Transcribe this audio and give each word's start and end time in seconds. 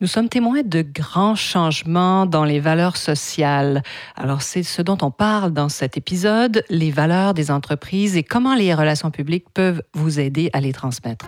Nous 0.00 0.08
sommes 0.08 0.28
témoins 0.28 0.62
de 0.64 0.82
grands 0.82 1.36
changements 1.36 2.26
dans 2.26 2.44
les 2.44 2.58
valeurs 2.58 2.96
sociales. 2.96 3.84
Alors 4.16 4.42
c'est 4.42 4.64
ce 4.64 4.82
dont 4.82 4.98
on 5.02 5.12
parle 5.12 5.52
dans 5.52 5.68
cet 5.68 5.96
épisode, 5.96 6.64
les 6.68 6.90
valeurs 6.90 7.32
des 7.32 7.52
entreprises 7.52 8.16
et 8.16 8.24
comment 8.24 8.56
les 8.56 8.74
relations 8.74 9.12
publiques 9.12 9.46
peuvent 9.54 9.82
vous 9.94 10.18
aider 10.18 10.50
à 10.52 10.60
les 10.60 10.72
transmettre. 10.72 11.26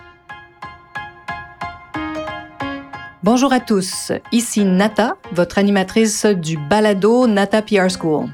Bonjour 3.23 3.53
à 3.53 3.61
tous, 3.61 4.11
ici 4.33 4.65
Nata, 4.65 5.15
votre 5.31 5.59
animatrice 5.59 6.25
du 6.25 6.57
balado 6.57 7.25
Nata 7.25 7.61
PR 7.61 7.87
School. 7.89 8.25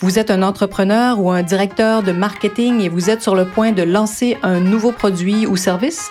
Vous 0.00 0.18
êtes 0.18 0.32
un 0.32 0.42
entrepreneur 0.42 1.20
ou 1.20 1.30
un 1.30 1.44
directeur 1.44 2.02
de 2.02 2.10
marketing 2.10 2.80
et 2.80 2.88
vous 2.88 3.08
êtes 3.08 3.22
sur 3.22 3.36
le 3.36 3.46
point 3.46 3.70
de 3.70 3.84
lancer 3.84 4.36
un 4.42 4.58
nouveau 4.58 4.90
produit 4.90 5.46
ou 5.46 5.56
service? 5.56 6.10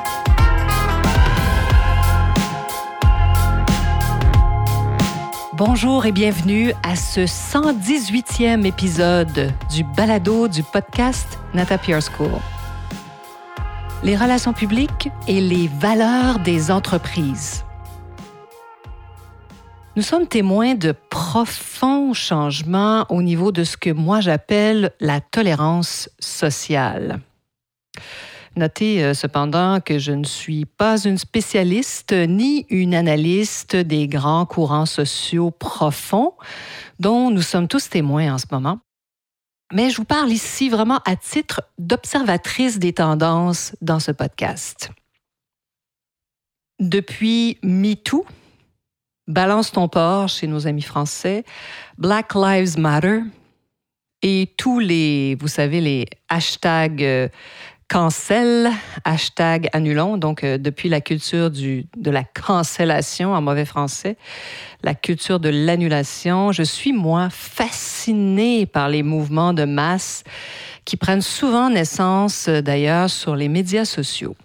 Bonjour 5.57 6.05
et 6.05 6.13
bienvenue 6.13 6.71
à 6.81 6.95
ce 6.95 7.19
118e 7.19 8.65
épisode 8.65 9.51
du 9.69 9.83
balado 9.83 10.47
du 10.47 10.63
podcast 10.63 11.27
Nata 11.53 11.77
Pierre 11.77 11.99
School. 12.01 12.31
Les 14.01 14.15
relations 14.15 14.53
publiques 14.53 15.09
et 15.27 15.41
les 15.41 15.67
valeurs 15.67 16.39
des 16.39 16.71
entreprises. 16.71 17.65
Nous 19.97 20.03
sommes 20.03 20.25
témoins 20.25 20.75
de 20.75 20.93
profonds 21.09 22.13
changements 22.13 23.05
au 23.09 23.21
niveau 23.21 23.51
de 23.51 23.65
ce 23.65 23.75
que 23.75 23.89
moi 23.89 24.21
j'appelle 24.21 24.93
la 25.01 25.19
tolérance 25.19 26.09
sociale. 26.17 27.19
Notez 28.55 29.03
euh, 29.03 29.13
cependant 29.13 29.79
que 29.79 29.97
je 29.97 30.11
ne 30.11 30.25
suis 30.25 30.65
pas 30.65 31.01
une 31.03 31.17
spécialiste 31.17 32.13
ni 32.13 32.65
une 32.69 32.93
analyste 32.93 33.75
des 33.75 34.07
grands 34.07 34.45
courants 34.45 34.85
sociaux 34.85 35.51
profonds 35.51 36.33
dont 36.99 37.31
nous 37.31 37.41
sommes 37.41 37.67
tous 37.67 37.89
témoins 37.89 38.33
en 38.33 38.37
ce 38.37 38.45
moment. 38.51 38.79
Mais 39.73 39.89
je 39.89 39.97
vous 39.97 40.05
parle 40.05 40.31
ici 40.31 40.69
vraiment 40.69 40.99
à 41.05 41.15
titre 41.15 41.61
d'observatrice 41.77 42.77
des 42.77 42.93
tendances 42.93 43.73
dans 43.81 43.99
ce 43.99 44.11
podcast. 44.11 44.91
Depuis 46.79 47.57
MeToo, 47.63 48.25
Balance 49.27 49.71
ton 49.71 49.87
port 49.87 50.27
chez 50.27 50.47
nos 50.47 50.67
amis 50.67 50.81
français, 50.81 51.45
Black 51.97 52.35
Lives 52.35 52.77
Matter 52.77 53.21
et 54.21 54.53
tous 54.57 54.79
les, 54.79 55.35
vous 55.35 55.47
savez, 55.47 55.79
les 55.79 56.05
hashtags 56.27 57.03
euh, 57.03 57.29
cancel, 57.91 58.71
hashtag 59.03 59.67
annulons, 59.73 60.15
donc 60.15 60.45
euh, 60.45 60.57
depuis 60.57 60.87
la 60.87 61.01
culture 61.01 61.51
du, 61.51 61.87
de 61.97 62.09
la 62.09 62.23
cancellation 62.23 63.33
en 63.33 63.41
mauvais 63.41 63.65
français, 63.65 64.15
la 64.81 64.95
culture 64.95 65.41
de 65.41 65.49
l'annulation, 65.49 66.53
je 66.53 66.63
suis 66.63 66.93
moi 66.93 67.27
fascinée 67.29 68.65
par 68.65 68.87
les 68.87 69.03
mouvements 69.03 69.51
de 69.51 69.65
masse 69.65 70.23
qui 70.85 70.95
prennent 70.95 71.21
souvent 71.21 71.69
naissance 71.69 72.47
euh, 72.47 72.61
d'ailleurs 72.61 73.09
sur 73.09 73.35
les 73.35 73.49
médias 73.49 73.83
sociaux. 73.83 74.37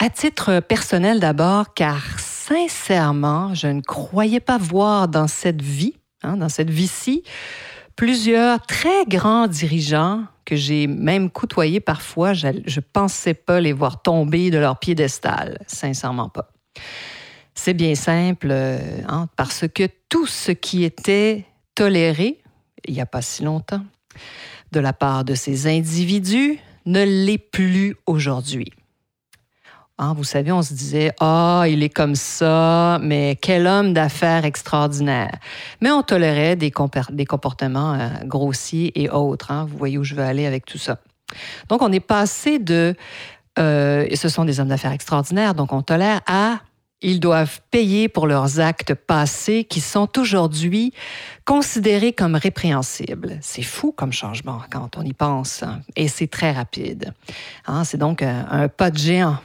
À 0.00 0.10
titre 0.10 0.58
personnel 0.58 1.20
d'abord, 1.20 1.72
car 1.72 2.18
sincèrement, 2.18 3.54
je 3.54 3.68
ne 3.68 3.80
croyais 3.80 4.40
pas 4.40 4.58
voir 4.58 5.06
dans 5.06 5.28
cette 5.28 5.62
vie, 5.62 5.94
hein, 6.24 6.36
dans 6.36 6.48
cette 6.48 6.70
vie-ci, 6.70 7.22
plusieurs 7.96 8.60
très 8.62 9.04
grands 9.06 9.48
dirigeants 9.48 10.24
que 10.44 10.54
j'ai 10.54 10.86
même 10.86 11.30
côtoyé 11.30 11.80
parfois, 11.80 12.32
je 12.32 12.48
ne 12.48 12.80
pensais 12.92 13.34
pas 13.34 13.60
les 13.60 13.72
voir 13.72 14.02
tomber 14.02 14.50
de 14.50 14.58
leur 14.58 14.78
piédestal, 14.78 15.58
sincèrement 15.66 16.28
pas. 16.28 16.52
C'est 17.54 17.74
bien 17.74 17.94
simple, 17.94 18.48
euh, 18.50 18.78
hein, 19.08 19.28
parce 19.36 19.64
que 19.66 19.88
tout 20.08 20.26
ce 20.26 20.52
qui 20.52 20.84
était 20.84 21.46
toléré, 21.74 22.38
il 22.86 22.94
n'y 22.94 23.00
a 23.00 23.06
pas 23.06 23.22
si 23.22 23.42
longtemps, 23.42 23.84
de 24.72 24.80
la 24.80 24.92
part 24.92 25.24
de 25.24 25.34
ces 25.34 25.66
individus, 25.66 26.58
ne 26.84 27.02
l'est 27.02 27.38
plus 27.38 27.96
aujourd'hui. 28.06 28.72
Hein, 29.98 30.12
vous 30.14 30.24
savez, 30.24 30.52
on 30.52 30.60
se 30.60 30.74
disait, 30.74 31.10
ah, 31.20 31.64
il 31.66 31.82
est 31.82 31.88
comme 31.88 32.16
ça, 32.16 32.98
mais 33.02 33.38
quel 33.40 33.66
homme 33.66 33.94
d'affaires 33.94 34.44
extraordinaire. 34.44 35.32
Mais 35.80 35.90
on 35.90 36.02
tolérait 36.02 36.54
des, 36.54 36.70
comportements 36.70 37.94
euh, 37.94 38.08
grossiers 38.24 38.92
et 39.02 39.08
autres. 39.08 39.50
Hein. 39.50 39.66
Vous 39.66 39.78
voyez 39.78 39.96
où 39.96 40.04
je 40.04 40.14
veux 40.14 40.22
aller 40.22 40.44
avec 40.44 40.66
tout 40.66 40.76
ça. 40.76 40.98
Donc, 41.70 41.80
on 41.80 41.90
est 41.92 42.00
passé 42.00 42.58
de, 42.58 42.94
euh, 43.58 44.06
ce 44.14 44.28
sont 44.28 44.44
des 44.44 44.60
hommes 44.60 44.68
d'affaires 44.68 44.92
extraordinaires, 44.92 45.54
donc 45.54 45.72
on 45.72 45.80
tolère, 45.80 46.20
à 46.26 46.60
ils 47.02 47.20
doivent 47.20 47.60
payer 47.70 48.08
pour 48.08 48.26
leurs 48.26 48.58
actes 48.58 48.94
passés 48.94 49.64
qui 49.64 49.80
sont 49.80 50.18
aujourd'hui 50.18 50.92
considérés 51.44 52.12
comme 52.12 52.34
répréhensibles. 52.34 53.38
C'est 53.42 53.62
fou 53.62 53.92
comme 53.92 54.12
changement 54.12 54.60
quand 54.70 54.96
on 54.96 55.02
y 55.02 55.12
pense, 55.12 55.62
hein. 55.62 55.80
et 55.94 56.08
c'est 56.08 56.26
très 56.26 56.52
rapide. 56.52 57.12
c'est 57.84 57.98
donc 57.98 58.22
un 58.22 58.68
pas 58.68 58.90
de 58.90 58.98
géant 58.98 59.36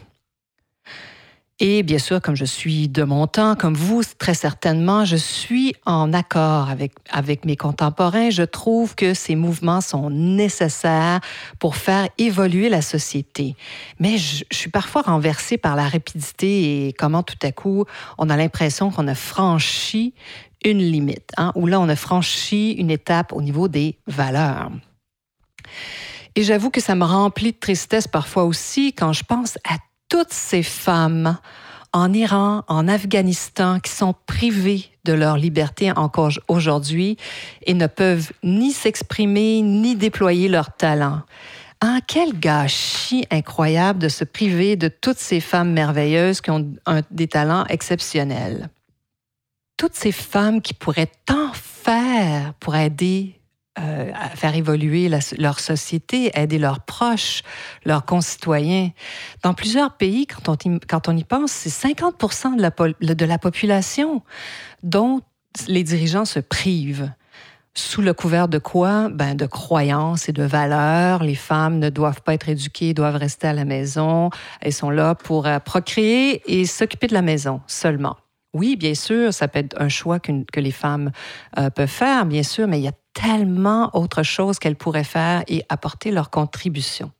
et 1.63 1.83
bien 1.83 1.99
sûr, 1.99 2.19
comme 2.23 2.35
je 2.35 2.43
suis 2.43 2.89
de 2.89 3.03
mon 3.03 3.27
temps, 3.27 3.53
comme 3.55 3.75
vous, 3.75 4.01
très 4.17 4.33
certainement, 4.33 5.05
je 5.05 5.15
suis 5.15 5.75
en 5.85 6.11
accord 6.11 6.71
avec, 6.71 6.93
avec 7.11 7.45
mes 7.45 7.55
contemporains. 7.55 8.31
Je 8.31 8.41
trouve 8.41 8.95
que 8.95 9.13
ces 9.13 9.35
mouvements 9.35 9.79
sont 9.79 10.09
nécessaires 10.09 11.21
pour 11.59 11.75
faire 11.75 12.09
évoluer 12.17 12.67
la 12.67 12.81
société. 12.81 13.55
Mais 13.99 14.17
je, 14.17 14.43
suis 14.51 14.71
parfois 14.71 15.03
renversée 15.03 15.59
par 15.59 15.75
la 15.75 15.87
rapidité 15.87 16.87
et 16.87 16.93
comment 16.93 17.21
tout 17.21 17.37
à 17.43 17.51
coup, 17.51 17.85
on 18.17 18.31
a 18.31 18.37
l'impression 18.37 18.89
qu'on 18.89 19.07
a 19.07 19.13
franchi 19.13 20.15
une 20.65 20.79
limite, 20.79 21.29
hein, 21.37 21.51
ou 21.53 21.67
là, 21.67 21.79
on 21.79 21.89
a 21.89 21.95
franchi 21.95 22.71
une 22.71 22.89
étape 22.89 23.33
au 23.33 23.41
niveau 23.43 23.67
des 23.67 23.99
valeurs. 24.07 24.71
Et 26.33 26.41
j'avoue 26.41 26.71
que 26.71 26.81
ça 26.81 26.95
me 26.95 27.05
remplit 27.05 27.51
de 27.51 27.57
tristesse 27.59 28.07
parfois 28.07 28.45
aussi 28.45 28.93
quand 28.93 29.13
je 29.13 29.23
pense 29.23 29.59
à 29.69 29.77
toutes 30.11 30.33
ces 30.33 30.61
femmes 30.61 31.37
en 31.93 32.11
Iran, 32.11 32.63
en 32.67 32.89
Afghanistan, 32.89 33.79
qui 33.79 33.91
sont 33.91 34.13
privées 34.25 34.91
de 35.05 35.13
leur 35.13 35.37
liberté 35.37 35.89
encore 35.93 36.33
aujourd'hui 36.49 37.15
et 37.65 37.73
ne 37.73 37.87
peuvent 37.87 38.33
ni 38.43 38.73
s'exprimer 38.73 39.61
ni 39.61 39.95
déployer 39.95 40.49
leur 40.49 40.75
talent. 40.75 41.21
Ah, 41.79 41.99
quel 42.05 42.37
gâchis 42.37 43.25
incroyable 43.31 43.99
de 43.99 44.09
se 44.09 44.25
priver 44.25 44.75
de 44.75 44.89
toutes 44.89 45.17
ces 45.17 45.39
femmes 45.39 45.71
merveilleuses 45.71 46.41
qui 46.41 46.51
ont 46.51 46.73
des 47.09 47.27
talents 47.29 47.65
exceptionnels. 47.67 48.69
Toutes 49.77 49.95
ces 49.95 50.11
femmes 50.11 50.61
qui 50.61 50.73
pourraient 50.73 51.11
tant 51.25 51.53
faire 51.53 52.53
pour 52.55 52.75
aider 52.75 53.40
euh, 53.79 54.11
à 54.13 54.27
faire 54.29 54.53
évoluer 54.53 55.09
leur 55.37 55.59
société, 55.61 56.29
aider 56.33 56.59
leurs 56.59 56.81
proches, 56.81 57.41
leurs 57.85 58.03
concitoyens. 58.03 58.89
Dans 59.43 59.53
plusieurs 59.53 59.95
pays, 59.95 60.27
quand 60.27 60.65
on, 60.65 60.79
quand 60.87 61.07
on 61.07 61.15
y 61.15 61.23
pense, 61.23 61.53
c'est 61.53 61.69
50 61.69 62.57
de 62.57 62.61
la, 62.61 63.15
de 63.15 63.25
la 63.25 63.37
population 63.37 64.23
dont 64.83 65.21
les 65.67 65.83
dirigeants 65.83 66.25
se 66.25 66.39
privent. 66.39 67.11
Sous 67.73 68.01
le 68.01 68.13
couvert 68.13 68.49
de 68.49 68.57
quoi? 68.57 69.07
Ben, 69.07 69.35
de 69.35 69.45
croyances 69.45 70.27
et 70.27 70.33
de 70.33 70.43
valeurs. 70.43 71.23
Les 71.23 71.35
femmes 71.35 71.79
ne 71.79 71.89
doivent 71.89 72.21
pas 72.21 72.33
être 72.33 72.49
éduquées, 72.49 72.93
doivent 72.93 73.15
rester 73.15 73.47
à 73.47 73.53
la 73.53 73.63
maison. 73.63 74.31
Elles 74.59 74.73
sont 74.73 74.89
là 74.89 75.15
pour 75.15 75.47
euh, 75.47 75.59
procréer 75.59 76.41
et 76.45 76.65
s'occuper 76.65 77.07
de 77.07 77.13
la 77.13 77.21
maison 77.21 77.61
seulement. 77.67 78.17
Oui, 78.53 78.75
bien 78.75 78.95
sûr, 78.95 79.33
ça 79.33 79.47
peut 79.47 79.59
être 79.59 79.79
un 79.79 79.87
choix 79.87 80.19
que, 80.19 80.43
que 80.51 80.59
les 80.59 80.71
femmes 80.71 81.11
euh, 81.57 81.69
peuvent 81.69 81.87
faire, 81.87 82.25
bien 82.25 82.43
sûr, 82.43 82.67
mais 82.67 82.79
il 82.79 82.83
y 82.83 82.89
a 82.89 82.93
tellement 83.13 83.95
autre 83.95 84.23
chose 84.23 84.59
qu'elles 84.59 84.75
pourraient 84.75 85.03
faire 85.03 85.43
et 85.47 85.63
apporter 85.69 86.11
leur 86.11 86.29
contribution. 86.29 87.11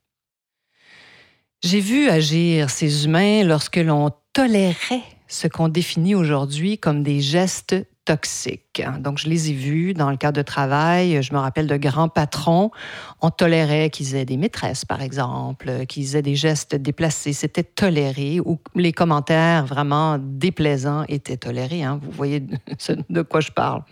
J'ai 1.63 1.79
vu 1.79 2.09
agir 2.09 2.69
ces 2.69 3.05
humains 3.05 3.43
lorsque 3.43 3.77
l'on 3.77 4.11
tolérait 4.33 5.03
ce 5.27 5.47
qu'on 5.47 5.69
définit 5.69 6.15
aujourd'hui 6.15 6.77
comme 6.77 7.03
des 7.03 7.21
gestes 7.21 7.75
toxiques. 8.05 8.81
Donc, 8.99 9.19
je 9.19 9.29
les 9.29 9.51
ai 9.51 9.53
vus 9.53 9.93
dans 9.93 10.09
le 10.09 10.17
cadre 10.17 10.37
de 10.37 10.41
travail. 10.41 11.21
Je 11.21 11.33
me 11.33 11.39
rappelle 11.39 11.67
de 11.67 11.77
grands 11.77 12.09
patrons. 12.09 12.71
On 13.21 13.29
tolérait 13.29 13.89
qu'ils 13.89 14.15
aient 14.15 14.25
des 14.25 14.37
maîtresses, 14.37 14.85
par 14.85 15.01
exemple, 15.01 15.85
qu'ils 15.85 16.15
aient 16.15 16.21
des 16.21 16.35
gestes 16.35 16.75
déplacés. 16.75 17.33
C'était 17.33 17.63
toléré 17.63 18.39
ou 18.39 18.59
les 18.75 18.91
commentaires 18.91 19.65
vraiment 19.65 20.17
déplaisants 20.19 21.05
étaient 21.07 21.37
tolérés. 21.37 21.83
Hein. 21.83 21.99
Vous 22.01 22.11
voyez 22.11 22.39
de 23.09 23.21
quoi 23.21 23.39
je 23.39 23.51
parle. 23.51 23.83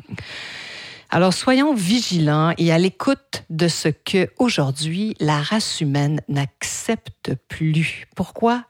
Alors 1.11 1.33
soyons 1.33 1.73
vigilants 1.73 2.53
et 2.59 2.71
à 2.71 2.77
l'écoute 2.77 3.43
de 3.49 3.67
ce 3.67 3.89
que 3.89 4.29
aujourd'hui 4.37 5.15
la 5.19 5.41
race 5.41 5.81
humaine 5.81 6.21
n'accepte 6.27 7.33
plus. 7.47 8.05
Pourquoi? 8.15 8.65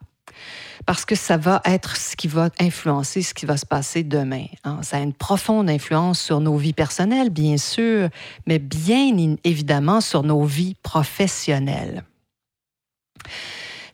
Parce 0.86 1.04
que 1.04 1.16
ça 1.16 1.36
va 1.36 1.62
être 1.66 1.98
ce 1.98 2.16
qui 2.16 2.30
va 2.30 2.50
influencer 2.62 3.24
ce 3.24 3.34
qui 3.34 3.46
va 3.46 3.58
se 3.58 3.66
passer 3.66 4.04
demain. 4.04 4.46
Hein. 4.64 4.80
Ça 4.84 4.98
a 4.98 5.00
une 5.02 5.14
profonde 5.14 5.70
influence 5.70 6.22
sur 6.22 6.40
nos 6.40 6.56
vies 6.56 6.72
personnelles, 6.72 7.30
bien 7.30 7.58
sûr, 7.58 8.08
mais 8.48 8.58
bien 8.58 9.36
évidemment 9.44 10.00
sur 10.00 10.24
nos 10.24 10.46
vies 10.46 10.76
professionnelles. 10.82 12.06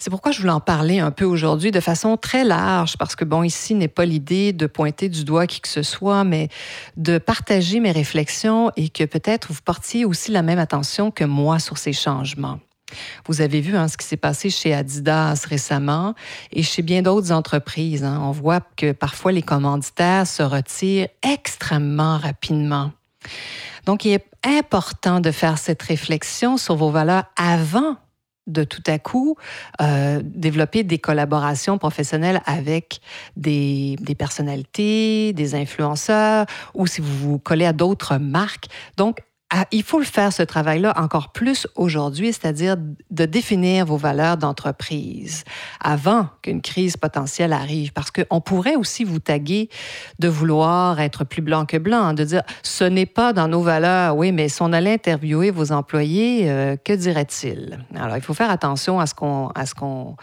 C'est 0.05 0.11
pourquoi 0.11 0.31
je 0.31 0.39
voulais 0.39 0.51
en 0.51 0.59
parler 0.59 0.99
un 0.99 1.09
peu 1.09 1.25
aujourd'hui 1.25 1.71
de 1.71 1.79
façon 1.79 2.15
très 2.15 2.43
large, 2.43 2.95
parce 2.95 3.15
que, 3.15 3.25
bon, 3.25 3.41
ici 3.41 3.73
n'est 3.73 3.87
pas 3.87 4.05
l'idée 4.05 4.53
de 4.53 4.67
pointer 4.67 5.09
du 5.09 5.23
doigt 5.23 5.47
qui 5.47 5.61
que 5.61 5.67
ce 5.67 5.81
soit, 5.81 6.23
mais 6.23 6.49
de 6.95 7.17
partager 7.17 7.79
mes 7.79 7.91
réflexions 7.91 8.69
et 8.75 8.89
que 8.89 9.03
peut-être 9.03 9.51
vous 9.51 9.63
portiez 9.65 10.05
aussi 10.05 10.29
la 10.29 10.43
même 10.43 10.59
attention 10.59 11.09
que 11.09 11.23
moi 11.23 11.57
sur 11.57 11.79
ces 11.79 11.91
changements. 11.91 12.59
Vous 13.25 13.41
avez 13.41 13.61
vu 13.61 13.75
hein, 13.75 13.87
ce 13.87 13.97
qui 13.97 14.05
s'est 14.05 14.15
passé 14.15 14.51
chez 14.51 14.75
Adidas 14.75 15.43
récemment 15.49 16.13
et 16.51 16.61
chez 16.61 16.83
bien 16.83 17.01
d'autres 17.01 17.31
entreprises. 17.31 18.03
Hein. 18.03 18.19
On 18.21 18.29
voit 18.29 18.61
que 18.77 18.91
parfois 18.91 19.31
les 19.31 19.41
commanditaires 19.41 20.27
se 20.27 20.43
retirent 20.43 21.07
extrêmement 21.23 22.19
rapidement. 22.19 22.91
Donc, 23.87 24.05
il 24.05 24.11
est 24.11 24.25
important 24.43 25.19
de 25.19 25.31
faire 25.31 25.57
cette 25.57 25.81
réflexion 25.81 26.57
sur 26.57 26.75
vos 26.75 26.91
valeurs 26.91 27.23
avant 27.35 27.97
de 28.47 28.63
tout 28.63 28.83
à 28.87 28.99
coup 28.99 29.35
euh, 29.81 30.21
développer 30.23 30.83
des 30.83 30.99
collaborations 30.99 31.77
professionnelles 31.77 32.41
avec 32.45 32.99
des, 33.35 33.95
des, 33.99 34.15
personnalités, 34.15 35.33
des 35.33 35.55
influenceurs, 35.55 36.45
ou 36.73 36.87
si 36.87 37.01
vous 37.01 37.15
vous 37.17 37.39
collez 37.39 37.65
à 37.65 37.73
d'autres 37.73 38.17
marques. 38.17 38.67
Donc, 38.97 39.19
ah, 39.51 39.65
il 39.71 39.83
faut 39.83 39.99
le 39.99 40.05
faire, 40.05 40.33
ce 40.33 40.41
travail-là, 40.41 40.93
encore 40.97 41.31
plus 41.31 41.67
aujourd'hui, 41.75 42.33
c'est-à-dire 42.33 42.77
de 42.77 43.25
définir 43.25 43.85
vos 43.85 43.95
valeurs 43.95 44.37
d'entreprise 44.37 45.43
avant 45.79 46.29
qu'une 46.41 46.61
crise 46.61 46.97
potentielle 46.97 47.53
arrive. 47.53 47.93
Parce 47.93 48.09
qu'on 48.09 48.41
pourrait 48.41 48.75
aussi 48.75 49.03
vous 49.03 49.19
taguer 49.19 49.69
de 50.17 50.27
vouloir 50.27 50.99
être 50.99 51.23
plus 51.23 51.43
blanc 51.43 51.65
que 51.65 51.77
blanc, 51.77 52.13
de 52.13 52.23
dire 52.23 52.41
ce 52.63 52.83
n'est 52.83 53.05
pas 53.05 53.33
dans 53.33 53.47
nos 53.47 53.61
valeurs. 53.61 54.17
Oui, 54.17 54.31
mais 54.31 54.49
si 54.49 54.63
on 54.63 54.73
allait 54.73 54.93
interviewer 54.93 55.51
vos 55.51 55.71
employés, 55.71 56.49
euh, 56.49 56.75
que 56.75 56.93
dirait-il? 56.93 57.85
Alors, 57.95 58.17
il 58.17 58.23
faut 58.23 58.33
faire 58.33 58.49
attention 58.49 58.99
à 58.99 59.05
ce 59.05 59.13
qu'on, 59.13 60.15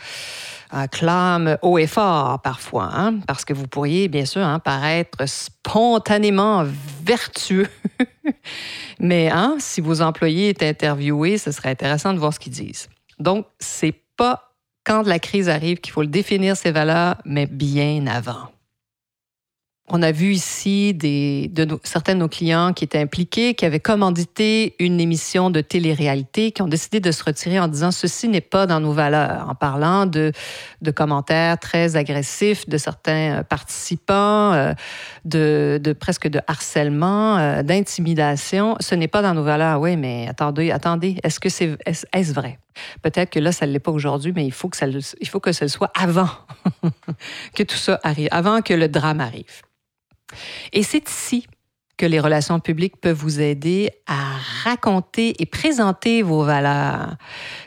clame 0.90 1.58
haut 1.62 1.78
et 1.78 1.86
fort 1.86 2.40
parfois, 2.40 2.90
hein, 2.94 3.18
parce 3.26 3.44
que 3.44 3.52
vous 3.52 3.68
pourriez 3.68 4.08
bien 4.08 4.24
sûr 4.24 4.42
hein, 4.42 4.58
paraître 4.58 5.18
spontanément 5.64 6.64
vertueux. 7.04 7.68
Mais 9.00 9.28
hein, 9.30 9.56
si 9.58 9.80
vos 9.80 10.02
employés 10.02 10.48
étaient 10.50 10.68
interviewés, 10.68 11.38
ce 11.38 11.50
serait 11.52 11.70
intéressant 11.70 12.12
de 12.12 12.18
voir 12.18 12.34
ce 12.34 12.40
qu'ils 12.40 12.52
disent. 12.52 12.88
Donc, 13.18 13.46
c'est 13.58 13.94
pas 14.16 14.54
quand 14.84 15.06
la 15.06 15.18
crise 15.18 15.48
arrive 15.48 15.78
qu'il 15.78 15.92
faut 15.92 16.04
définir 16.04 16.56
ses 16.56 16.72
valeurs, 16.72 17.16
mais 17.24 17.46
bien 17.46 18.06
avant. 18.06 18.50
On 19.94 20.00
a 20.00 20.10
vu 20.10 20.32
ici 20.32 20.96
certains 21.84 22.14
de 22.14 22.20
nos 22.20 22.28
clients 22.28 22.72
qui 22.72 22.82
étaient 22.82 22.98
impliqués, 22.98 23.52
qui 23.52 23.66
avaient 23.66 23.78
commandité 23.78 24.74
une 24.78 24.98
émission 25.02 25.50
de 25.50 25.60
télé-réalité, 25.60 26.50
qui 26.50 26.62
ont 26.62 26.66
décidé 26.66 26.98
de 26.98 27.12
se 27.12 27.22
retirer 27.22 27.60
en 27.60 27.68
disant 27.68 27.90
ceci 27.90 28.26
n'est 28.28 28.40
pas 28.40 28.66
dans 28.66 28.80
nos 28.80 28.92
valeurs, 28.92 29.50
en 29.50 29.54
parlant 29.54 30.06
de, 30.06 30.32
commentaires 30.96 31.58
très 31.58 31.96
agressifs 31.96 32.66
de 32.70 32.78
certains 32.78 33.40
euh, 33.40 33.42
participants, 33.42 34.54
euh, 34.54 34.72
de, 35.26 35.94
presque 36.00 36.26
de 36.26 36.40
harcèlement, 36.46 37.36
euh, 37.36 37.62
d'intimidation. 37.62 38.76
Ce 38.80 38.94
n'est 38.94 39.08
pas 39.08 39.20
dans 39.20 39.34
nos 39.34 39.44
valeurs. 39.44 39.78
Oui, 39.78 39.98
mais 39.98 40.26
attendez, 40.26 40.70
attendez, 40.70 41.18
est-ce 41.22 41.38
est-ce 41.44 42.32
vrai? 42.32 42.58
Peut-être 43.02 43.28
que 43.28 43.40
là, 43.40 43.52
ça 43.52 43.66
ne 43.66 43.72
l'est 43.72 43.78
pas 43.78 43.92
aujourd'hui, 43.92 44.32
mais 44.34 44.46
il 44.46 44.52
faut 44.52 44.70
que 44.70 44.76
ça, 44.78 44.86
il 44.86 45.28
faut 45.28 45.40
que 45.40 45.52
ce 45.52 45.68
soit 45.68 45.92
avant 45.94 46.30
que 47.54 47.62
tout 47.62 47.76
ça 47.76 48.00
arrive, 48.02 48.28
avant 48.30 48.62
que 48.62 48.72
le 48.72 48.88
drame 48.88 49.20
arrive. 49.20 49.60
Et 50.72 50.82
c'est 50.82 51.08
ici 51.08 51.46
que 52.02 52.06
les 52.06 52.18
relations 52.18 52.58
publiques 52.58 52.96
peuvent 52.96 53.16
vous 53.16 53.40
aider 53.40 53.90
à 54.06 54.36
raconter 54.64 55.40
et 55.40 55.46
présenter 55.46 56.22
vos 56.22 56.42
valeurs. 56.42 57.16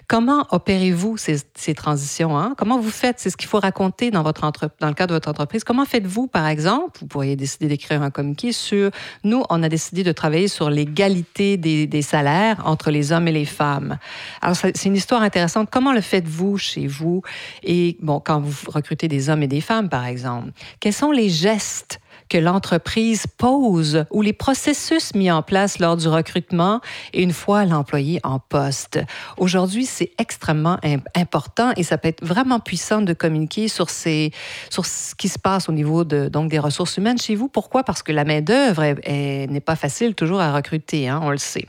Comment 0.08 0.46
opérez-vous 0.52 1.16
ces, 1.18 1.74
transitions? 1.74 2.38
Hein? 2.38 2.54
Comment 2.58 2.78
vous 2.80 2.90
faites? 2.90 3.20
C'est 3.20 3.30
ce 3.30 3.38
qu'il 3.38 3.48
faut 3.48 3.60
raconter 3.60 4.12
dans, 4.12 4.24
votre 4.24 4.42
dans 4.82 4.88
le 4.88 4.94
cadre 4.94 5.12
de 5.12 5.16
votre 5.16 5.30
entreprise. 5.30 5.64
Comment 5.64 5.86
faites-vous, 5.86 6.28
par 6.28 6.48
exemple? 6.48 7.00
Vous 7.00 7.08
pourriez 7.08 7.36
décider 7.36 7.68
d'écrire 7.68 8.02
un 8.02 8.12
communiqué 8.12 8.52
sur... 8.52 8.92
Nous, 9.24 9.44
on 9.50 9.64
a 9.64 9.70
décidé 9.70 10.04
de 10.04 10.12
travailler 10.12 10.48
sur 10.48 10.70
l'égalité 10.70 11.56
des 11.56 12.02
salaires 12.02 12.62
entre 12.66 12.92
les 12.92 13.12
hommes 13.12 13.28
et 13.30 13.32
les 13.32 13.46
femmes. 13.46 13.98
Alors, 14.42 14.58
c'est 14.58 14.86
une 14.86 14.96
histoire 14.96 15.22
intéressante. 15.22 15.70
Comment 15.72 15.94
le 15.94 16.02
faites-vous 16.02 16.58
chez 16.58 16.88
vous? 16.88 17.22
Et, 17.64 17.98
bon, 18.02 18.20
quand 18.20 18.42
vous 18.42 18.70
recrutez 18.70 19.08
des 19.08 19.30
hommes 19.30 19.44
et 19.44 19.48
des 19.48 19.62
femmes, 19.62 19.88
par 19.88 20.06
exemple, 20.06 20.52
quels 20.80 20.94
sont 20.94 21.12
les 21.12 21.30
gestes 21.30 22.00
que 22.30 22.38
l'entreprise 22.38 23.26
pose 23.38 24.06
ou 24.12 24.22
les 24.22 24.34
processus 24.34 25.14
mis 25.14 25.32
en 25.32 25.42
place 25.42 25.80
lors 25.80 25.98
du 25.98 26.08
recrutement 26.08 26.82
et 27.14 27.22
une 27.22 27.34
fois 27.34 27.66
l'employé 27.66 28.20
en 28.24 28.40
poste. 28.40 29.00
Aujourd'hui, 29.38 29.86
c'est 29.86 30.12
extrêmement 30.18 30.78
important 31.16 31.72
et 31.78 31.84
ça 31.84 31.98
peut 31.98 32.08
être 32.08 32.26
vraiment 32.26 32.60
puissant 32.60 33.02
de 33.02 33.14
communiquer 33.14 33.68
sur, 33.68 33.90
ces, 33.90 34.32
sur 34.70 34.86
ce 34.86 35.16
qui 35.16 35.30
se 35.30 35.40
passe 35.40 35.70
au 35.70 35.72
niveau 35.72 36.04
de, 36.04 36.28
donc 36.28 36.50
des 36.50 36.60
ressources 36.60 36.98
humaines 36.98 37.20
chez 37.20 37.36
vous. 37.36 37.48
Pourquoi? 37.48 37.84
Parce 37.84 38.04
que 38.04 38.12
la 38.12 38.26
main-d'œuvre 38.26 38.84
n'est 39.08 39.62
pas 39.62 39.76
facile 39.76 40.16
toujours 40.16 40.40
à 40.40 40.54
recruter, 40.54 41.08
hein, 41.08 41.20
on 41.24 41.30
le 41.30 41.38
sait. 41.38 41.68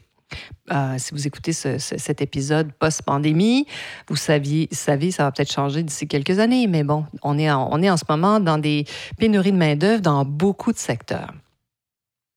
Euh, 0.73 0.97
si 0.99 1.13
vous 1.13 1.27
écoutez 1.27 1.53
cet 1.53 2.21
épisode 2.21 2.73
post-pandémie, 2.73 3.67
vous 4.09 4.17
saviez, 4.17 4.69
savez, 4.73 5.11
ça 5.11 5.25
va 5.25 5.33
peut-être 5.33 5.53
changer 5.53 5.83
d'ici 5.83 6.09
quelques 6.09 6.39
années, 6.39 6.67
mais 6.67 6.83
bon, 6.83 7.07
on 7.23 7.39
est 7.39 7.51
en, 7.51 7.69
on 7.71 7.83
est 7.83 7.91
en 7.91 7.97
ce 7.97 8.05
moment 8.09 8.41
dans 8.41 8.59
des 8.59 8.85
pénuries 9.19 9.53
de 9.53 9.57
main-d'œuvre 9.57 10.03
dans 10.03 10.25
beaucoup 10.25 10.73
de 10.73 10.79
secteurs. 10.79 11.33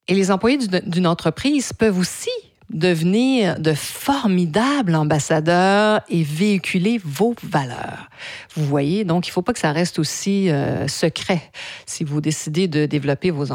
Et 0.08 0.14
les 0.16 0.32
employés 0.32 0.58
d'une 0.58 1.08
entreprise 1.08 1.74
peuvent 1.74 1.98
aussi 1.98 2.30
devenir 2.70 3.60
de 3.60 3.74
formidables 3.74 4.96
ambassadeurs 4.96 6.02
et 6.08 6.24
véhiculer 6.24 7.00
vos 7.04 7.34
valeurs. 7.44 8.10
Vous 8.56 8.66
voyez, 8.66 9.04
donc 9.06 9.28
il 9.28 9.32
ne 9.32 9.34
faut 9.34 9.42
pas 9.42 9.54
que 9.54 9.60
ça 9.60 9.72
reste 9.72 9.98
aussi 9.98 10.50
euh, 10.50 10.88
secret 10.88 11.42
si 11.86 12.04
vous 12.04 12.22
décidez 12.22 12.68
de 12.68 12.86
développer 12.86 13.32
vos, 13.32 13.46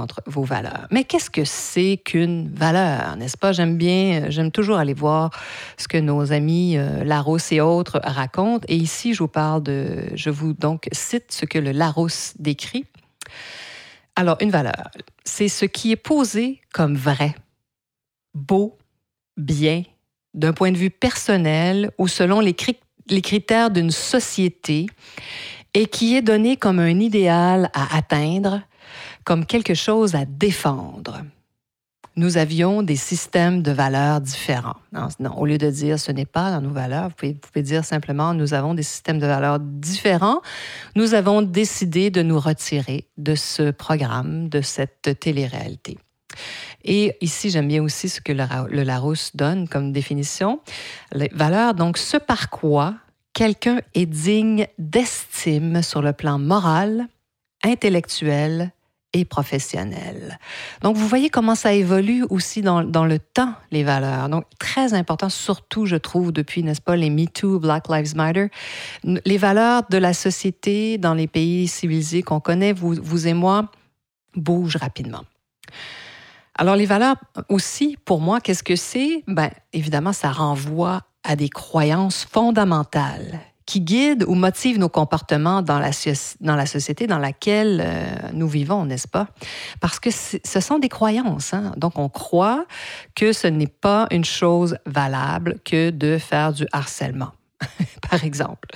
valeurs. 0.45 0.87
Mais 0.91 1.05
qu'est-ce 1.05 1.31
que 1.31 1.45
c'est 1.45 2.01
qu'une 2.05 2.51
valeur, 2.53 3.17
n'est-ce 3.17 3.37
pas? 3.37 3.53
J'aime 3.53 3.77
bien, 3.77 4.31
j'aime 4.31 4.51
toujours 4.51 4.79
aller 4.79 4.95
voir 4.95 5.31
ce 5.77 5.87
que 5.87 5.99
nos 5.99 6.33
amis 6.33 6.77
euh, 6.77 7.05
Larousse 7.05 7.53
et 7.53 7.61
autres 7.61 8.01
racontent. 8.03 8.67
Et 8.69 8.77
ici, 8.77 9.15
je 9.15 9.21
vous 9.21 9.29
parle 9.29 9.63
de, 9.63 10.07
je 10.15 10.31
vous 10.31 10.53
donc 10.53 10.89
cite 10.93 11.31
ce 11.31 11.45
que 11.45 11.59
le 11.59 11.73
Larousse 11.73 12.35
décrit. 12.39 12.85
Alors, 14.17 14.37
une 14.41 14.51
valeur, 14.51 14.91
c'est 15.25 15.49
ce 15.49 15.65
qui 15.65 15.93
est 15.93 15.97
posé 15.97 16.61
comme 16.73 16.97
vrai, 16.97 17.35
beau, 18.35 18.79
bien 19.37 19.83
d'un 20.35 20.53
point 20.53 20.73
de 20.73 20.77
vue 20.77 20.91
personnel 20.91 21.91
ou 21.99 22.09
selon 22.09 22.41
les, 22.41 22.55
critères 22.55 23.71
d'une 23.71 23.91
société 23.91 24.87
et 25.75 25.87
qui 25.87 26.17
est 26.17 26.23
donné 26.23 26.57
comme 26.57 26.79
un 26.79 27.01
idéal 27.01 27.71
à 27.73 27.97
atteindre, 27.97 28.63
comme 29.25 29.47
quelque 29.47 29.75
chose 29.75 30.15
à 30.15 30.25
défendre. 30.25 31.23
Nous 32.17 32.37
avions 32.37 32.83
des 32.83 32.95
systèmes 32.95 33.61
de 33.63 33.73
valeurs 33.73 34.21
différents. 34.21 34.77
Non, 35.19 35.37
au 35.37 35.47
lieu 35.47 35.59
de 35.59 35.69
dire 35.69 35.99
ce 35.99 36.13
n'est 36.13 36.27
pas 36.27 36.53
dans 36.53 36.61
nos 36.61 36.71
valeurs, 36.71 37.09
vous 37.09 37.15
pouvez, 37.17 37.33
vous 37.33 37.39
pouvez 37.41 37.63
dire 37.63 37.85
simplement 37.85 38.35
nous 38.35 38.55
avons 38.55 38.75
des 38.75 38.85
systèmes 38.85 39.19
de 39.19 39.27
valeurs 39.27 39.59
différents. 39.59 40.41
Nous 40.95 41.15
avons 41.15 41.43
décidé 41.43 42.11
de 42.11 42.23
nous 42.23 42.39
retirer 42.39 43.09
de 43.17 43.35
ce 43.35 43.73
programme, 43.73 44.49
de 44.49 44.61
cette 44.61 45.19
télé-réalité. 45.19 45.99
Et 46.85 47.17
ici, 47.23 47.51
j'aime 47.51 47.69
bien 47.69 47.83
aussi 47.83 48.09
ce 48.09 48.21
que 48.21 48.33
le, 48.33 48.83
Larousse 48.83 49.35
donne 49.35 49.67
comme 49.69 49.93
définition. 49.93 50.61
Les 51.13 51.31
valeurs, 51.33 51.75
donc, 51.75 51.97
ce 51.97 52.19
par 52.19 52.51
quoi 52.51 52.95
quelqu'un 53.33 53.81
est 53.95 54.07
digne 54.07 54.67
d'estime 54.79 55.83
sur 55.83 56.03
le 56.03 56.13
plan 56.13 56.39
moral, 56.39 57.09
intellectuel 57.65 58.71
et 59.15 59.25
professionnel. 59.25 60.39
Donc, 60.83 60.97
vous 60.97 61.09
voyez 61.09 61.31
comment 61.31 61.55
ça 61.55 61.73
évolue 61.73 62.25
aussi 62.31 62.63
dans, 62.63 62.83
dans, 62.83 63.07
le 63.07 63.19
temps, 63.19 63.55
les 63.71 63.85
valeurs. 63.85 64.29
Donc, 64.29 64.45
très 64.59 64.93
important, 64.93 65.31
surtout, 65.31 65.87
je 65.87 65.97
trouve, 65.97 66.33
depuis, 66.33 66.63
n'est-ce 66.63 66.81
pas, 66.81 66.97
les 66.97 67.11
MeToo, 67.11 67.61
Black 67.61 67.89
Lives 67.89 68.15
Matter. 68.17 68.49
Les 69.05 69.39
valeurs 69.39 69.83
de 69.89 69.99
la 69.99 70.13
société 70.13 70.99
dans 70.99 71.15
les 71.15 71.29
pays 71.29 71.67
civilisés 71.69 72.23
qu'on 72.23 72.41
connaît, 72.41 72.73
vous, 72.73 72.97
vous 73.01 73.27
et 73.27 73.35
moi, 73.35 73.71
bougent 74.35 74.77
rapidement. 74.77 75.23
Alors, 76.57 76.77
les 76.77 76.87
valeurs 76.87 77.17
aussi, 77.49 77.97
pour 78.05 78.21
moi, 78.21 78.41
qu'est-ce 78.41 78.63
que 78.63 78.77
c'est? 78.77 79.25
Ben, 79.27 79.51
évidemment, 79.73 80.13
ça 80.13 80.31
renvoie 80.31 81.03
à 81.25 81.37
des 81.37 81.49
croyances 81.49 82.25
fondamentales 82.25 83.41
qui 83.67 83.81
guident 83.81 84.25
ou 84.29 84.35
motivent 84.35 84.79
nos 84.79 84.89
comportements 84.91 85.63
dans 85.63 85.79
la, 85.79 85.93
société 86.67 87.07
dans 87.07 87.19
laquelle 87.19 87.83
euh, 87.85 88.05
nous 88.33 88.47
vivons, 88.47 88.85
n'est-ce 88.85 89.09
pas? 89.09 89.29
Parce 89.81 89.99
que 89.99 90.11
ce 90.11 90.61
sont 90.61 90.79
des 90.79 90.91
croyances. 90.91 91.55
Hein? 91.55 91.73
Donc, 91.77 91.99
on 91.99 92.09
croit 92.09 92.67
que 93.15 93.33
ce 93.33 93.47
n'est 93.47 93.67
pas 93.67 94.07
une 94.11 94.25
chose 94.25 94.77
valable 94.87 95.61
que 95.65 95.91
de 95.91 96.19
faire 96.19 96.53
du 96.53 96.67
harcèlement. 96.73 97.33
par 98.11 98.25
exemple. 98.25 98.69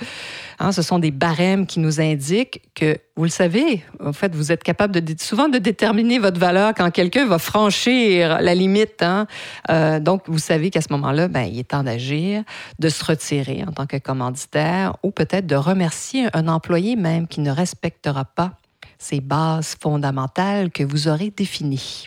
Hein, 0.59 0.71
ce 0.71 0.81
sont 0.81 0.99
des 0.99 1.11
barèmes 1.11 1.65
qui 1.65 1.79
nous 1.79 2.01
indiquent 2.01 2.61
que, 2.75 2.97
vous 3.15 3.23
le 3.23 3.29
savez, 3.29 3.83
en 4.03 4.13
fait, 4.13 4.35
vous 4.35 4.51
êtes 4.51 4.63
capable 4.63 4.99
de, 4.99 5.15
souvent 5.21 5.49
de 5.49 5.57
déterminer 5.57 6.19
votre 6.19 6.39
valeur 6.39 6.73
quand 6.75 6.89
quelqu'un 6.91 7.25
va 7.25 7.39
franchir 7.39 8.41
la 8.41 8.55
limite. 8.55 9.01
Hein. 9.01 9.27
Euh, 9.69 9.99
donc, 9.99 10.23
vous 10.27 10.39
savez 10.39 10.69
qu'à 10.69 10.81
ce 10.81 10.91
moment-là, 10.91 11.27
ben, 11.27 11.43
il 11.43 11.59
est 11.59 11.69
temps 11.69 11.83
d'agir, 11.83 12.43
de 12.79 12.89
se 12.89 13.03
retirer 13.03 13.63
en 13.67 13.71
tant 13.71 13.85
que 13.85 13.97
commanditaire 13.97 14.95
ou 15.03 15.11
peut-être 15.11 15.47
de 15.47 15.55
remercier 15.55 16.27
un 16.33 16.47
employé 16.47 16.95
même 16.95 17.27
qui 17.27 17.41
ne 17.41 17.51
respectera 17.51 18.25
pas 18.25 18.53
ces 18.97 19.21
bases 19.21 19.75
fondamentales 19.79 20.71
que 20.71 20.83
vous 20.83 21.07
aurez 21.07 21.31
définies. 21.31 22.05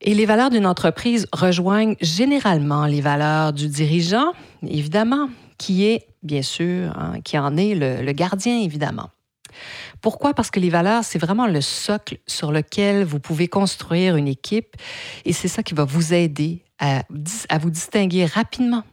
Et 0.00 0.14
les 0.14 0.26
valeurs 0.26 0.50
d'une 0.50 0.66
entreprise 0.66 1.26
rejoignent 1.32 1.96
généralement 2.00 2.86
les 2.86 3.00
valeurs 3.00 3.52
du 3.52 3.66
dirigeant, 3.66 4.32
évidemment, 4.66 5.28
qui 5.58 5.86
est, 5.86 6.06
bien 6.22 6.42
sûr, 6.42 6.96
hein, 6.96 7.20
qui 7.24 7.36
en 7.36 7.56
est 7.56 7.74
le, 7.74 8.12
gardien, 8.12 8.60
évidemment. 8.60 9.10
Pourquoi? 10.00 10.34
Parce 10.34 10.52
que 10.52 10.60
les 10.60 10.70
valeurs, 10.70 11.02
c'est 11.02 11.18
vraiment 11.18 11.48
le 11.48 11.60
socle 11.60 12.18
sur 12.28 12.52
lequel 12.52 13.04
vous 13.04 13.18
pouvez 13.18 13.48
construire 13.48 14.14
une 14.14 14.28
équipe 14.28 14.76
et 15.24 15.32
c'est 15.32 15.48
ça 15.48 15.64
qui 15.64 15.74
va 15.74 15.84
vous 15.84 16.14
aider 16.14 16.62
à, 16.78 17.02
à, 17.48 17.58
vous 17.58 17.70
distinguer 17.70 18.24
rapidement 18.24 18.84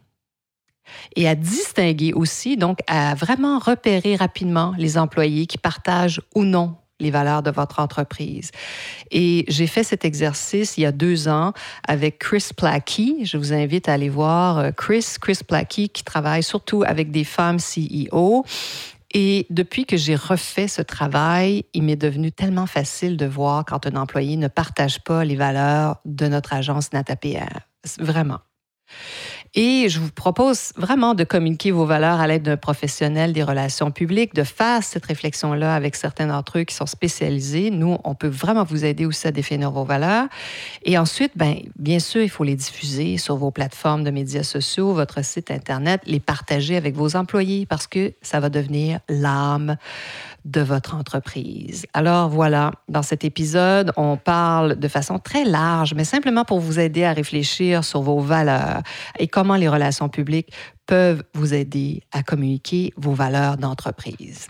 et 1.15 1.27
à 1.27 1.35
distinguer 1.35 2.13
aussi, 2.13 2.57
donc 2.57 2.79
à 2.87 3.13
vraiment 3.13 3.59
repérer 3.59 4.15
rapidement 4.15 4.73
les 4.79 4.97
employés 4.97 5.45
qui 5.45 5.59
partagent 5.59 6.21
ou 6.33 6.43
non 6.43 6.75
les 6.99 7.11
valeurs 7.11 7.43
de 7.43 7.51
votre 7.51 7.79
entreprise. 7.79 8.51
Et 9.11 9.45
j'ai 9.47 9.67
fait 9.67 9.83
cet 9.83 10.05
exercice 10.05 10.77
il 10.77 10.81
y 10.81 10.85
a 10.85 10.91
deux 10.91 11.27
ans 11.27 11.53
avec 11.87 12.19
Chris 12.19 12.49
Plackey. 12.55 13.17
Je 13.23 13.37
vous 13.37 13.53
invite 13.53 13.89
à 13.89 13.93
aller 13.93 14.09
voir 14.09 14.59
euh, 14.59 14.71
Chris, 14.71 15.05
Chris 15.19 15.39
Plackey, 15.45 15.89
qui 15.89 16.03
travaille 16.03 16.43
surtout 16.43 16.83
avec 16.85 17.11
des 17.11 17.23
femmes 17.23 17.57
CEO. 17.57 18.45
Et 19.13 19.45
depuis 19.49 19.85
que 19.85 19.95
j'ai 19.95 20.15
refait 20.15 20.67
ce 20.67 20.81
travail, 20.81 21.63
il 21.73 21.83
m'est 21.83 21.95
devenu 21.95 22.31
tellement 22.31 22.65
facile 22.65 23.15
de 23.15 23.25
voir 23.25 23.63
quand 23.65 23.87
un 23.87 23.95
employé 23.95 24.35
ne 24.35 24.49
partage 24.49 25.01
pas 25.03 25.23
les 25.23 25.35
valeurs 25.35 26.01
de 26.03 26.27
notre 26.27 26.53
agence 26.53 26.91
NataPR. 26.91 27.59
Vraiment. 27.99 28.39
Et 29.57 29.87
je 29.87 30.01
vous 30.01 30.11
propose 30.11 30.73
vraiment 30.75 31.13
de 31.13 31.23
communiquer 31.23 31.71
vos 31.71 31.85
valeurs 31.85 32.19
à 32.19 32.27
l'aide 32.27 32.43
d'un 32.43 32.57
professionnel 32.57 33.31
des 33.31 33.41
relations 33.41 33.89
publiques, 33.89 34.35
de 34.35 34.43
faire 34.43 34.83
cette 34.83 35.05
réflexion-là 35.05 35.73
avec 35.73 35.95
certains 35.95 36.27
d'entre 36.27 36.59
eux 36.59 36.63
qui 36.65 36.75
sont 36.75 36.85
spécialisés. 36.85 37.71
Nous, 37.71 37.97
on 38.03 38.15
peut 38.15 38.27
vraiment 38.27 38.65
vous 38.65 38.83
aider 38.83 39.05
aussi 39.05 39.27
à 39.27 39.31
définir 39.31 39.71
vos 39.71 39.85
valeurs. 39.85 40.27
Et 40.83 40.97
ensuite, 40.97 41.31
ben, 41.37 41.55
bien 41.79 41.99
sûr, 41.99 42.21
il 42.21 42.29
faut 42.29 42.43
les 42.43 42.57
diffuser 42.57 43.17
sur 43.17 43.37
vos 43.37 43.49
plateformes 43.49 44.03
de 44.03 44.11
médias 44.11 44.43
sociaux, 44.43 44.93
votre 44.93 45.23
site 45.23 45.49
Internet, 45.49 46.01
les 46.05 46.19
partager 46.19 46.75
avec 46.75 46.93
vos 46.93 47.15
employés 47.15 47.65
parce 47.65 47.87
que 47.87 48.11
ça 48.21 48.41
va 48.41 48.49
devenir 48.49 48.99
l'âme 49.07 49.77
de 50.45 50.61
votre 50.61 50.95
entreprise. 50.95 51.85
Alors 51.93 52.29
voilà, 52.29 52.71
dans 52.87 53.01
cet 53.01 53.25
épisode, 53.25 53.91
on 53.97 54.15
parle 54.15 54.75
de 54.75 54.87
façon 54.87 55.19
très 55.19 55.43
large, 55.43 55.93
mais 55.95 56.05
simplement 56.05 56.45
pour 56.45 56.59
vous 56.59 56.79
aider 56.79 57.03
à 57.03 57.13
réfléchir 57.13 57.83
sur 57.83 58.01
vos 58.01 58.19
valeurs 58.19 58.81
et 59.19 59.27
comment 59.27 59.55
les 59.55 59.67
relations 59.67 60.07
publiques 60.07 60.51
peuvent 60.85 61.23
vous 61.33 61.53
aider 61.53 62.03
à 62.11 62.21
communiquer 62.21 62.93
vos 62.95 63.13
valeurs 63.13 63.57
d'entreprise. 63.57 64.47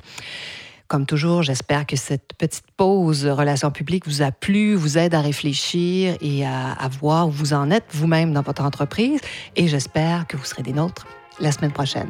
Comme 0.87 1.07
toujours, 1.07 1.41
j'espère 1.41 1.87
que 1.87 1.95
cette 1.95 2.33
petite 2.37 2.69
pause 2.77 3.25
relations 3.25 3.71
publiques 3.71 4.05
vous 4.05 4.21
a 4.21 4.31
plu, 4.31 4.75
vous 4.75 4.97
aide 4.97 5.15
à 5.15 5.21
réfléchir 5.21 6.15
et 6.21 6.45
à, 6.45 6.87
voir 6.99 7.27
où 7.27 7.31
vous 7.31 7.53
en 7.53 7.71
êtes 7.71 7.85
vous-même 7.91 8.33
dans 8.33 8.43
votre 8.43 8.63
entreprise. 8.63 9.19
Et 9.55 9.67
j'espère 9.67 10.27
que 10.27 10.37
vous 10.37 10.45
serez 10.45 10.61
des 10.61 10.73
nôtres 10.73 11.07
la 11.39 11.51
semaine 11.51 11.71
prochaine. 11.71 12.09